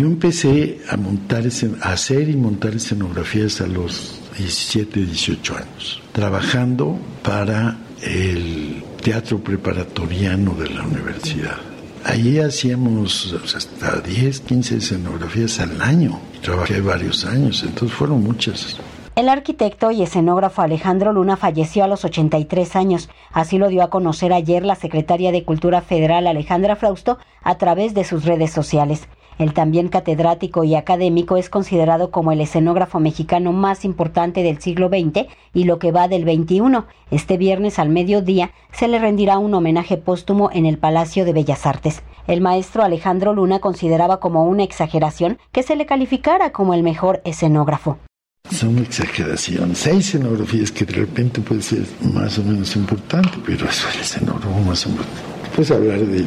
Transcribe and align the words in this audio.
Yo 0.00 0.06
empecé 0.06 0.78
a 0.88 0.96
montar, 0.96 1.42
a 1.82 1.92
hacer 1.92 2.30
y 2.30 2.34
montar 2.34 2.74
escenografías 2.74 3.60
a 3.60 3.66
los 3.66 4.18
17, 4.38 5.04
18 5.04 5.56
años, 5.58 6.02
trabajando 6.12 6.98
para 7.22 7.76
el 8.00 8.82
teatro 9.02 9.40
preparatoriano 9.40 10.54
de 10.54 10.70
la 10.70 10.84
universidad. 10.84 11.58
Allí 12.02 12.38
hacíamos 12.38 13.36
hasta 13.54 14.00
10, 14.00 14.40
15 14.40 14.78
escenografías 14.78 15.60
al 15.60 15.82
año. 15.82 16.18
Trabajé 16.40 16.80
varios 16.80 17.26
años, 17.26 17.62
entonces 17.62 17.94
fueron 17.94 18.24
muchas. 18.24 18.78
El 19.16 19.28
arquitecto 19.28 19.90
y 19.90 20.00
escenógrafo 20.00 20.62
Alejandro 20.62 21.12
Luna 21.12 21.36
falleció 21.36 21.84
a 21.84 21.88
los 21.88 22.06
83 22.06 22.74
años. 22.74 23.10
Así 23.32 23.58
lo 23.58 23.68
dio 23.68 23.82
a 23.82 23.90
conocer 23.90 24.32
ayer 24.32 24.64
la 24.64 24.76
secretaria 24.76 25.30
de 25.30 25.44
Cultura 25.44 25.82
Federal 25.82 26.26
Alejandra 26.26 26.74
Frausto 26.74 27.18
a 27.42 27.58
través 27.58 27.92
de 27.92 28.04
sus 28.04 28.24
redes 28.24 28.50
sociales. 28.50 29.06
El 29.40 29.54
también 29.54 29.88
catedrático 29.88 30.64
y 30.64 30.74
académico 30.74 31.38
es 31.38 31.48
considerado 31.48 32.10
como 32.10 32.30
el 32.30 32.42
escenógrafo 32.42 33.00
mexicano 33.00 33.54
más 33.54 33.86
importante 33.86 34.42
del 34.42 34.60
siglo 34.60 34.88
XX 34.88 35.28
y 35.54 35.64
lo 35.64 35.78
que 35.78 35.92
va 35.92 36.08
del 36.08 36.24
XXI. 36.24 36.60
Este 37.10 37.38
viernes 37.38 37.78
al 37.78 37.88
mediodía 37.88 38.52
se 38.70 38.86
le 38.86 38.98
rendirá 38.98 39.38
un 39.38 39.54
homenaje 39.54 39.96
póstumo 39.96 40.50
en 40.52 40.66
el 40.66 40.76
Palacio 40.76 41.24
de 41.24 41.32
Bellas 41.32 41.64
Artes. 41.64 42.02
El 42.26 42.42
maestro 42.42 42.82
Alejandro 42.82 43.32
Luna 43.32 43.60
consideraba 43.60 44.20
como 44.20 44.44
una 44.44 44.62
exageración 44.62 45.38
que 45.52 45.62
se 45.62 45.74
le 45.74 45.86
calificara 45.86 46.52
como 46.52 46.74
el 46.74 46.82
mejor 46.82 47.22
escenógrafo. 47.24 47.96
Son 48.50 48.76
exageraciones. 48.78 49.86
Hay 49.86 50.00
escenografías 50.00 50.70
que 50.70 50.84
de 50.84 50.92
repente 50.92 51.40
puede 51.40 51.62
ser 51.62 51.86
más 52.12 52.38
o 52.38 52.42
menos 52.42 52.76
importante, 52.76 53.38
pero 53.46 53.66
es 53.70 53.86
el 53.94 54.00
escenógrafo 54.02 54.60
más 54.66 54.84
importante. 54.84 55.22
Puedes 55.56 55.70
hablar 55.70 56.00
del 56.00 56.26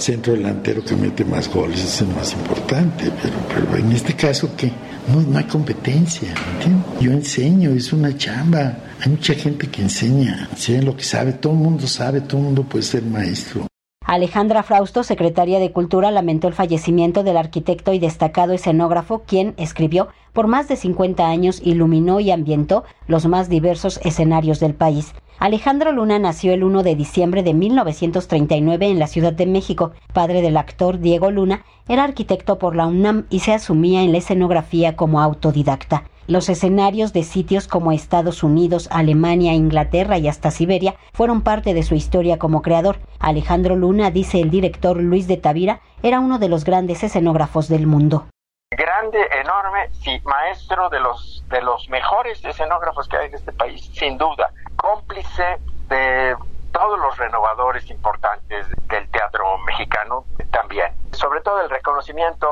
centro 0.00 0.32
delantero 0.32 0.84
que 0.84 0.96
mete 0.96 1.24
más 1.24 1.48
goles, 1.48 1.82
es 1.84 2.00
el 2.00 2.08
más 2.08 2.32
importante, 2.32 3.10
pero, 3.22 3.34
pero 3.48 3.76
en 3.76 3.92
este 3.92 4.14
caso 4.14 4.54
que 4.56 4.72
no, 5.08 5.20
no 5.22 5.38
hay 5.38 5.44
competencia, 5.44 6.34
¿entiendes? 6.54 7.00
Yo 7.00 7.12
enseño, 7.12 7.70
es 7.70 7.92
una 7.92 8.16
chamba. 8.16 8.76
Hay 9.00 9.10
mucha 9.10 9.34
gente 9.34 9.68
que 9.68 9.82
enseña, 9.82 10.48
enseña 10.50 10.82
lo 10.82 10.96
que 10.96 11.04
sabe, 11.04 11.32
todo 11.34 11.52
el 11.52 11.58
mundo 11.58 11.86
sabe, 11.86 12.20
todo 12.20 12.38
el 12.38 12.44
mundo 12.44 12.62
puede 12.64 12.84
ser 12.84 13.02
maestro. 13.02 13.69
Alejandra 14.10 14.64
Frausto, 14.64 15.04
secretaria 15.04 15.60
de 15.60 15.70
Cultura, 15.70 16.10
lamentó 16.10 16.48
el 16.48 16.54
fallecimiento 16.54 17.22
del 17.22 17.36
arquitecto 17.36 17.92
y 17.92 18.00
destacado 18.00 18.52
escenógrafo, 18.52 19.22
quien 19.24 19.54
escribió 19.56 20.08
por 20.32 20.48
más 20.48 20.66
de 20.66 20.74
50 20.74 21.28
años 21.28 21.62
iluminó 21.64 22.18
y 22.18 22.32
ambientó 22.32 22.82
los 23.06 23.26
más 23.26 23.48
diversos 23.48 24.00
escenarios 24.02 24.58
del 24.58 24.74
país. 24.74 25.14
Alejandro 25.38 25.92
Luna 25.92 26.18
nació 26.18 26.52
el 26.52 26.64
1 26.64 26.82
de 26.82 26.96
diciembre 26.96 27.44
de 27.44 27.54
1939 27.54 28.88
en 28.88 28.98
la 28.98 29.06
Ciudad 29.06 29.32
de 29.32 29.46
México. 29.46 29.92
Padre 30.12 30.42
del 30.42 30.56
actor 30.56 30.98
Diego 30.98 31.30
Luna, 31.30 31.64
era 31.86 32.02
arquitecto 32.02 32.58
por 32.58 32.74
la 32.74 32.88
UNAM 32.88 33.26
y 33.30 33.38
se 33.38 33.52
asumía 33.52 34.02
en 34.02 34.10
la 34.10 34.18
escenografía 34.18 34.96
como 34.96 35.20
autodidacta. 35.20 36.02
Los 36.30 36.48
escenarios 36.48 37.12
de 37.12 37.24
sitios 37.24 37.66
como 37.66 37.90
Estados 37.90 38.44
Unidos, 38.44 38.88
Alemania, 38.92 39.52
Inglaterra 39.54 40.16
y 40.16 40.28
hasta 40.28 40.52
Siberia 40.52 40.94
fueron 41.12 41.42
parte 41.42 41.74
de 41.74 41.82
su 41.82 41.96
historia 41.96 42.38
como 42.38 42.62
creador. 42.62 42.98
Alejandro 43.18 43.74
Luna, 43.74 44.12
dice 44.12 44.38
el 44.38 44.48
director 44.48 44.96
Luis 44.96 45.26
de 45.26 45.38
Tavira, 45.38 45.80
era 46.04 46.20
uno 46.20 46.38
de 46.38 46.48
los 46.48 46.62
grandes 46.62 47.02
escenógrafos 47.02 47.68
del 47.68 47.88
mundo. 47.88 48.26
Grande, 48.70 49.18
enorme, 49.40 49.88
sí, 49.90 50.20
maestro 50.22 50.88
de 50.88 51.00
los 51.00 51.42
de 51.48 51.62
los 51.62 51.88
mejores 51.88 52.44
escenógrafos 52.44 53.08
que 53.08 53.16
hay 53.16 53.26
en 53.26 53.34
este 53.34 53.50
país, 53.50 53.90
sin 53.92 54.16
duda. 54.16 54.52
Cómplice 54.76 55.58
de 55.88 56.36
todos 56.70 57.00
los 57.00 57.16
renovadores 57.18 57.90
importantes 57.90 58.68
del 58.86 59.10
teatro 59.10 59.58
mexicano 59.66 60.24
también. 60.52 60.99
Sobre 61.20 61.42
todo 61.42 61.60
el 61.60 61.68
reconocimiento, 61.68 62.46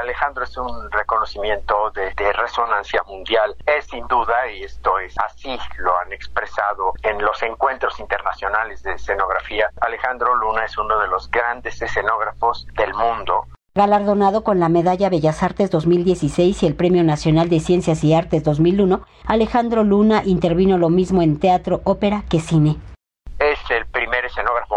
Alejandro 0.00 0.44
es 0.44 0.56
un 0.56 0.90
reconocimiento 0.90 1.90
de, 1.90 2.32
resonancia 2.32 3.02
mundial, 3.06 3.54
es 3.66 3.84
sin 3.84 4.06
duda, 4.08 4.50
y 4.50 4.62
esto 4.62 4.98
es 5.00 5.14
así, 5.18 5.58
lo 5.76 5.98
han 5.98 6.14
expresado 6.14 6.94
en 7.02 7.20
los 7.20 7.42
encuentros 7.42 8.00
internacionales 8.00 8.82
de 8.82 8.94
escenografía, 8.94 9.70
Alejandro 9.82 10.34
Luna 10.34 10.64
es 10.64 10.78
uno 10.78 10.98
de 10.98 11.08
los 11.08 11.30
grandes 11.30 11.82
escenógrafos 11.82 12.66
del 12.78 12.94
mundo. 12.94 13.44
Galardonado 13.74 14.42
con 14.44 14.60
la 14.60 14.70
Medalla 14.70 15.10
Bellas 15.10 15.42
Artes 15.42 15.70
2016 15.70 16.62
y 16.62 16.66
el 16.66 16.74
Premio 16.74 17.04
Nacional 17.04 17.50
de 17.50 17.60
Ciencias 17.60 18.02
y 18.02 18.14
Artes 18.14 18.42
2001, 18.44 19.04
Alejandro 19.26 19.84
Luna 19.84 20.22
intervino 20.24 20.78
lo 20.78 20.88
mismo 20.88 21.20
en 21.20 21.38
teatro, 21.38 21.82
ópera 21.84 22.24
que 22.30 22.40
cine 22.40 22.78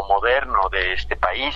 moderno 0.08 0.70
de 0.70 0.94
este 0.94 1.16
país, 1.16 1.56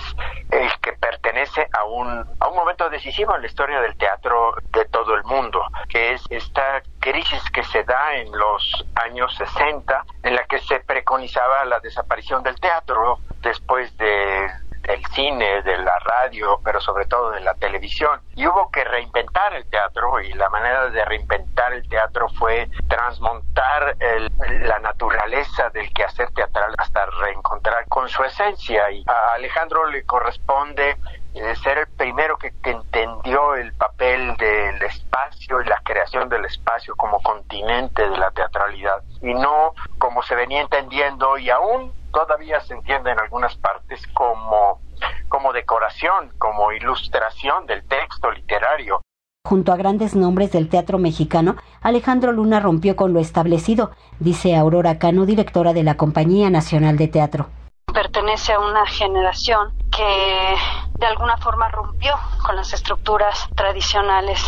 el 0.50 0.70
que 0.80 0.92
pertenece 0.92 1.66
a 1.72 1.84
un, 1.84 2.24
a 2.40 2.48
un 2.48 2.56
momento 2.56 2.88
decisivo 2.90 3.34
en 3.34 3.42
la 3.42 3.46
historia 3.46 3.80
del 3.80 3.96
teatro 3.96 4.54
de 4.72 4.84
todo 4.86 5.14
el 5.14 5.24
mundo, 5.24 5.62
que 5.88 6.12
es 6.12 6.22
esta 6.30 6.82
crisis 7.00 7.42
que 7.50 7.64
se 7.64 7.84
da 7.84 8.16
en 8.16 8.30
los 8.32 8.84
años 8.96 9.34
60, 9.36 10.04
en 10.22 10.34
la 10.34 10.44
que 10.44 10.58
se 10.58 10.80
preconizaba 10.80 11.64
la 11.64 11.80
desaparición 11.80 12.42
del 12.42 12.58
teatro 12.60 13.18
después 13.42 13.96
de 13.96 14.48
del 14.84 15.04
cine, 15.14 15.62
de 15.62 15.73
radio, 16.24 16.60
pero 16.64 16.80
sobre 16.80 17.06
todo 17.06 17.30
de 17.30 17.40
la 17.40 17.54
televisión. 17.54 18.20
Y 18.34 18.46
hubo 18.46 18.70
que 18.70 18.84
reinventar 18.84 19.54
el 19.54 19.68
teatro 19.68 20.20
y 20.20 20.32
la 20.32 20.48
manera 20.48 20.88
de 20.90 21.04
reinventar 21.04 21.72
el 21.72 21.88
teatro 21.88 22.28
fue 22.38 22.68
transmontar 22.88 23.96
la 24.62 24.78
naturaleza 24.78 25.70
del 25.70 25.92
quehacer 25.92 26.30
teatral 26.32 26.74
hasta 26.78 27.06
reencontrar 27.06 27.86
con 27.88 28.08
su 28.08 28.22
esencia. 28.24 28.90
Y 28.90 29.04
a 29.06 29.34
Alejandro 29.34 29.86
le 29.86 30.04
corresponde 30.04 30.96
eh, 31.34 31.56
ser 31.56 31.78
el 31.78 31.86
primero 31.88 32.36
que, 32.38 32.52
que, 32.62 32.70
entendió 32.70 33.54
el 33.56 33.72
papel 33.74 34.36
del 34.36 34.82
espacio 34.82 35.60
y 35.60 35.66
la 35.66 35.80
creación 35.84 36.28
del 36.28 36.44
espacio 36.44 36.94
como 36.96 37.20
continente 37.22 38.08
de 38.08 38.16
la 38.16 38.30
teatralidad 38.30 39.02
y 39.20 39.34
no 39.34 39.74
como 39.98 40.22
se 40.22 40.36
venía 40.36 40.60
entendiendo 40.60 41.36
y 41.38 41.50
aún 41.50 41.92
todavía 42.14 42.60
se 42.60 42.74
entiende 42.74 43.10
en 43.10 43.18
algunas 43.18 43.56
partes 43.56 44.00
como, 44.14 44.80
como 45.28 45.52
decoración, 45.52 46.32
como 46.38 46.72
ilustración 46.72 47.66
del 47.66 47.82
texto 47.84 48.30
literario. 48.30 49.00
Junto 49.46 49.72
a 49.72 49.76
grandes 49.76 50.16
nombres 50.16 50.52
del 50.52 50.70
teatro 50.70 50.98
mexicano, 50.98 51.56
Alejandro 51.82 52.32
Luna 52.32 52.60
rompió 52.60 52.96
con 52.96 53.12
lo 53.12 53.20
establecido, 53.20 53.90
dice 54.18 54.56
Aurora 54.56 54.98
Cano, 54.98 55.26
directora 55.26 55.74
de 55.74 55.82
la 55.82 55.96
Compañía 55.96 56.48
Nacional 56.48 56.96
de 56.96 57.08
Teatro. 57.08 57.48
Pertenece 57.92 58.54
a 58.54 58.60
una 58.60 58.86
generación 58.86 59.76
que 59.94 60.56
de 60.98 61.06
alguna 61.06 61.36
forma 61.36 61.68
rompió 61.68 62.14
con 62.44 62.56
las 62.56 62.72
estructuras 62.72 63.46
tradicionales 63.54 64.42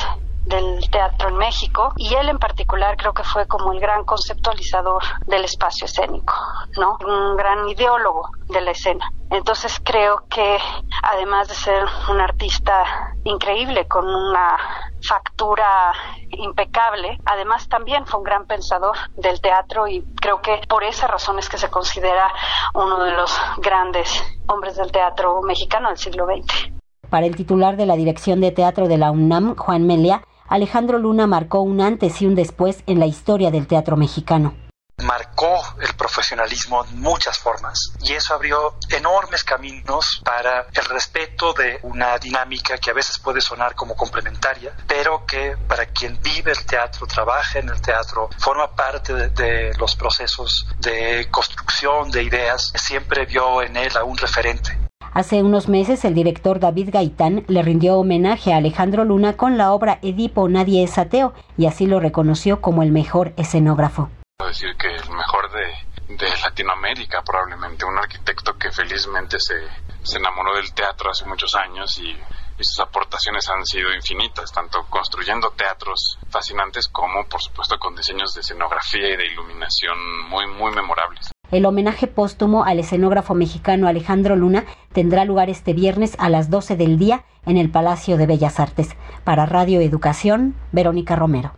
del 0.46 0.88
teatro 0.90 1.28
en 1.28 1.36
México 1.36 1.92
y 1.96 2.14
él 2.14 2.28
en 2.28 2.38
particular 2.38 2.96
creo 2.96 3.12
que 3.12 3.24
fue 3.24 3.46
como 3.46 3.72
el 3.72 3.80
gran 3.80 4.04
conceptualizador 4.04 5.02
del 5.26 5.44
espacio 5.44 5.86
escénico, 5.86 6.34
¿no? 6.78 6.96
Un 7.04 7.36
gran 7.36 7.68
ideólogo 7.68 8.30
de 8.48 8.60
la 8.60 8.70
escena. 8.70 9.10
Entonces 9.30 9.80
creo 9.82 10.24
que 10.30 10.58
además 11.02 11.48
de 11.48 11.54
ser 11.54 11.84
un 12.08 12.20
artista 12.20 12.84
increíble 13.24 13.86
con 13.88 14.06
una 14.06 14.56
factura 15.02 15.92
impecable, 16.30 17.18
además 17.24 17.68
también 17.68 18.06
fue 18.06 18.20
un 18.20 18.24
gran 18.24 18.46
pensador 18.46 18.96
del 19.16 19.40
teatro 19.40 19.88
y 19.88 20.02
creo 20.20 20.40
que 20.40 20.60
por 20.68 20.84
esa 20.84 21.08
razón 21.08 21.38
es 21.38 21.48
que 21.48 21.58
se 21.58 21.68
considera 21.68 22.32
uno 22.74 23.02
de 23.02 23.12
los 23.12 23.36
grandes 23.58 24.22
hombres 24.46 24.76
del 24.76 24.92
teatro 24.92 25.42
mexicano 25.42 25.88
del 25.88 25.98
siglo 25.98 26.26
XX. 26.26 26.72
Para 27.10 27.26
el 27.26 27.36
titular 27.36 27.76
de 27.76 27.86
la 27.86 27.96
Dirección 27.96 28.40
de 28.40 28.52
Teatro 28.52 28.88
de 28.88 28.98
la 28.98 29.10
UNAM, 29.10 29.54
Juan 29.56 29.86
Melia, 29.86 30.22
Alejandro 30.48 30.98
Luna 30.98 31.26
marcó 31.26 31.60
un 31.60 31.80
antes 31.80 32.22
y 32.22 32.26
un 32.26 32.34
después 32.34 32.82
en 32.86 33.00
la 33.00 33.06
historia 33.06 33.50
del 33.50 33.66
teatro 33.66 33.96
mexicano 33.96 34.54
marcó 35.02 35.62
el 35.80 35.94
profesionalismo 35.94 36.84
en 36.84 37.00
muchas 37.00 37.38
formas 37.38 37.92
y 38.00 38.12
eso 38.12 38.34
abrió 38.34 38.76
enormes 38.88 39.44
caminos 39.44 40.20
para 40.24 40.66
el 40.72 40.84
respeto 40.86 41.52
de 41.52 41.78
una 41.82 42.18
dinámica 42.18 42.78
que 42.78 42.90
a 42.90 42.94
veces 42.94 43.18
puede 43.18 43.40
sonar 43.40 43.74
como 43.74 43.94
complementaria, 43.94 44.74
pero 44.86 45.26
que 45.26 45.56
para 45.68 45.86
quien 45.86 46.18
vive 46.22 46.52
el 46.52 46.64
teatro, 46.64 47.06
trabaja 47.06 47.58
en 47.58 47.68
el 47.68 47.80
teatro, 47.80 48.30
forma 48.38 48.74
parte 48.74 49.12
de, 49.12 49.28
de 49.30 49.74
los 49.78 49.94
procesos 49.96 50.66
de 50.78 51.28
construcción 51.30 52.10
de 52.10 52.22
ideas, 52.22 52.72
siempre 52.74 53.26
vio 53.26 53.62
en 53.62 53.76
él 53.76 53.96
a 53.96 54.04
un 54.04 54.16
referente. 54.16 54.85
Hace 55.16 55.42
unos 55.42 55.66
meses 55.66 56.04
el 56.04 56.12
director 56.12 56.60
David 56.60 56.90
Gaitán 56.92 57.46
le 57.48 57.62
rindió 57.62 57.96
homenaje 57.96 58.52
a 58.52 58.58
Alejandro 58.58 59.02
Luna 59.02 59.34
con 59.34 59.56
la 59.56 59.72
obra 59.72 59.98
Edipo 60.02 60.46
Nadie 60.46 60.84
es 60.84 60.98
ateo 60.98 61.32
y 61.56 61.64
así 61.64 61.86
lo 61.86 62.00
reconoció 62.00 62.60
como 62.60 62.82
el 62.82 62.92
mejor 62.92 63.32
escenógrafo. 63.38 64.10
Decir 64.46 64.76
que 64.76 64.88
el 64.88 65.08
mejor 65.08 65.50
de, 65.52 66.28
Latinoamérica 66.42 67.22
probablemente, 67.22 67.86
un 67.86 67.96
arquitecto 67.96 68.58
que 68.58 68.70
felizmente 68.70 69.40
se, 69.40 69.54
se 70.02 70.18
enamoró 70.18 70.54
del 70.54 70.74
teatro 70.74 71.10
hace 71.10 71.24
muchos 71.24 71.54
años 71.54 71.98
y, 71.98 72.10
y 72.10 72.64
sus 72.64 72.80
aportaciones 72.80 73.48
han 73.48 73.64
sido 73.64 73.94
infinitas, 73.94 74.52
tanto 74.52 74.84
construyendo 74.90 75.48
teatros 75.56 76.18
fascinantes 76.28 76.88
como 76.88 77.26
por 77.26 77.40
supuesto 77.40 77.78
con 77.78 77.96
diseños 77.96 78.34
de 78.34 78.42
escenografía 78.42 79.08
y 79.14 79.16
de 79.16 79.26
iluminación 79.28 80.28
muy 80.28 80.46
muy 80.46 80.72
memorables. 80.72 81.30
El 81.52 81.64
homenaje 81.64 82.08
póstumo 82.08 82.64
al 82.64 82.80
escenógrafo 82.80 83.34
mexicano 83.34 83.86
Alejandro 83.86 84.34
Luna 84.34 84.64
tendrá 84.92 85.24
lugar 85.24 85.48
este 85.48 85.74
viernes 85.74 86.16
a 86.18 86.28
las 86.28 86.50
12 86.50 86.76
del 86.76 86.98
día 86.98 87.24
en 87.46 87.56
el 87.56 87.70
Palacio 87.70 88.16
de 88.16 88.26
Bellas 88.26 88.58
Artes. 88.58 88.96
Para 89.22 89.46
Radio 89.46 89.80
Educación, 89.80 90.54
Verónica 90.72 91.14
Romero. 91.14 91.52